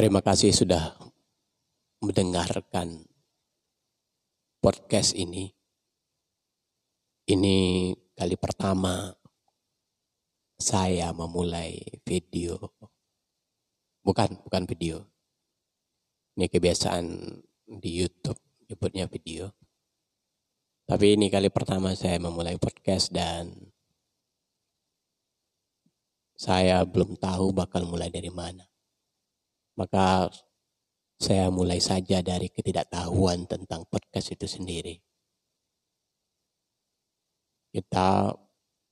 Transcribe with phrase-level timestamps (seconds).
[0.00, 0.96] Terima kasih sudah
[2.00, 3.04] mendengarkan
[4.56, 5.52] podcast ini.
[7.28, 9.12] Ini kali pertama
[10.56, 12.56] saya memulai video.
[14.00, 15.04] Bukan, bukan video.
[16.32, 17.04] Ini kebiasaan
[17.68, 18.40] di YouTube
[18.72, 19.52] nyebutnya video.
[20.88, 23.52] Tapi ini kali pertama saya memulai podcast dan
[26.40, 28.69] saya belum tahu bakal mulai dari mana.
[29.80, 30.28] Maka
[31.16, 35.00] saya mulai saja dari ketidaktahuan tentang podcast itu sendiri.
[37.72, 38.28] Kita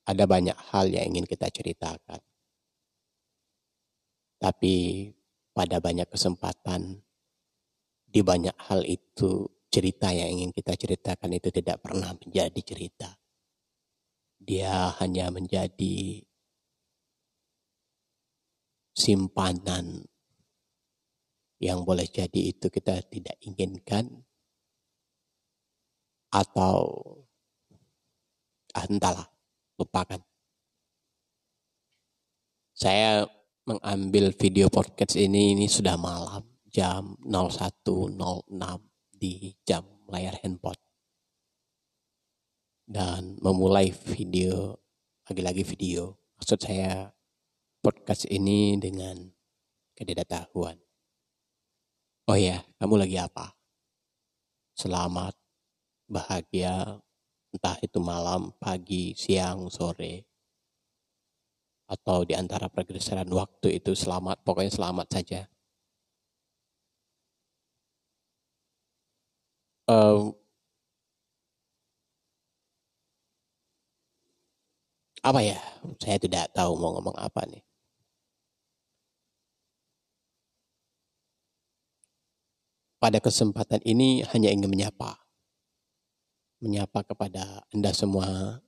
[0.09, 2.17] ada banyak hal yang ingin kita ceritakan.
[4.41, 5.05] Tapi
[5.53, 6.97] pada banyak kesempatan,
[8.09, 13.13] di banyak hal itu cerita yang ingin kita ceritakan itu tidak pernah menjadi cerita.
[14.41, 16.25] Dia hanya menjadi
[18.97, 20.09] simpanan
[21.59, 24.23] yang boleh jadi itu kita tidak inginkan
[26.31, 26.87] atau
[28.73, 29.27] ah, entahlah
[29.75, 30.23] lupakan.
[32.71, 33.27] Saya
[33.67, 38.15] mengambil video podcast ini ini sudah malam jam 01.06
[39.11, 40.79] di jam layar handphone.
[42.89, 44.79] Dan memulai video,
[45.29, 47.13] lagi-lagi video, maksud saya
[47.83, 49.29] podcast ini dengan
[49.93, 50.88] ketidaktahuan.
[52.29, 53.57] Oh ya, kamu lagi apa?
[54.77, 55.33] Selamat,
[56.05, 57.01] bahagia,
[57.49, 60.29] entah itu malam, pagi, siang, sore,
[61.89, 65.41] atau di antara pergeseran waktu itu selamat, pokoknya selamat saja.
[69.89, 70.29] uh,
[75.23, 75.57] apa ya?
[75.97, 77.68] Saya tidak tahu mau ngomong apa nih.
[82.99, 85.23] Pada kesempatan ini hanya ingin menyapa.
[86.59, 88.59] Menyapa kepada Anda semua.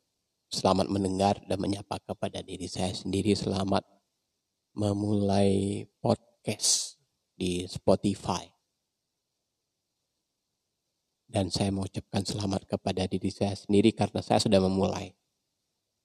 [0.47, 3.36] Selamat mendengar dan menyapa kepada diri saya sendiri.
[3.36, 3.84] Selamat
[4.72, 6.96] memulai podcast
[7.36, 8.47] di Spotify.
[11.28, 15.12] Dan saya mengucapkan selamat kepada diri saya sendiri karena saya sudah memulai.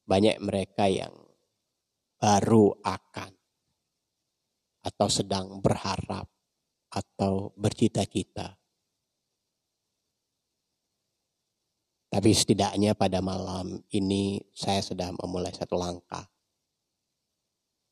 [0.02, 1.14] Banyak mereka yang
[2.18, 3.30] baru akan
[4.82, 6.26] atau sedang berharap
[6.90, 8.56] atau bercita-cita.
[12.06, 16.24] Tapi setidaknya pada malam ini saya sudah memulai satu langkah.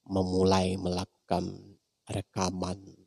[0.05, 1.77] Memulai melakukan
[2.09, 3.05] rekaman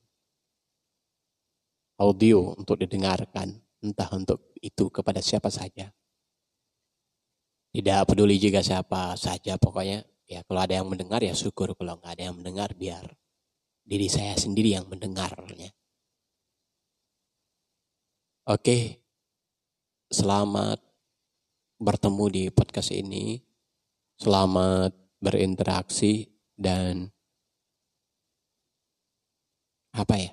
[1.97, 5.89] audio untuk didengarkan entah untuk itu kepada siapa saja.
[7.73, 12.17] Tidak peduli juga siapa saja, pokoknya ya kalau ada yang mendengar ya syukur, kalau nggak
[12.17, 13.05] ada yang mendengar biar
[13.87, 15.71] diri saya sendiri yang mendengarnya.
[18.47, 18.99] Oke,
[20.11, 20.83] selamat
[21.79, 23.39] bertemu di podcast ini,
[24.19, 24.91] selamat
[25.23, 26.27] berinteraksi
[26.59, 27.07] dan
[29.95, 30.31] apa ya?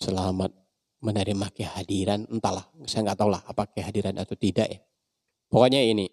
[0.00, 0.60] Selamat
[1.00, 4.80] menerima kehadiran entahlah saya nggak tahu lah apa kehadiran atau tidak ya
[5.48, 6.06] pokoknya ini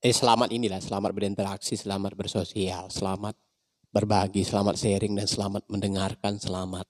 [0.00, 3.34] eh selamat inilah selamat berinteraksi selamat bersosial selamat
[3.90, 6.86] berbagi selamat sharing dan selamat mendengarkan selamat.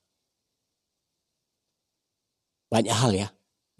[2.69, 3.27] Banyak hal ya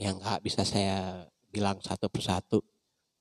[0.01, 2.65] yang nggak bisa saya bilang satu persatu.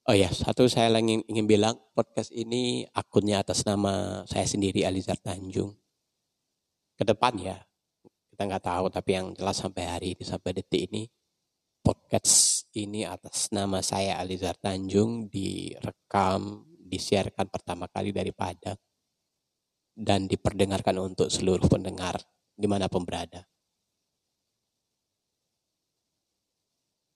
[0.09, 5.21] Oh ya satu saya ingin ingin bilang podcast ini akunnya atas nama saya sendiri Alizar
[5.21, 5.77] Tanjung.
[6.97, 7.61] Ke depan ya
[8.33, 11.05] kita nggak tahu tapi yang jelas sampai hari ini sampai detik ini
[11.85, 18.81] podcast ini atas nama saya Alizar Tanjung direkam disiarkan pertama kali dari Padang
[19.99, 22.23] dan diperdengarkan untuk seluruh pendengar
[22.55, 23.50] di mana pun berada.